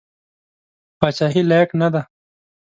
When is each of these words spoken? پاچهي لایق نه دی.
پاچهي 0.99 1.41
لایق 1.49 1.69
نه 1.81 1.87
دی. 1.93 2.01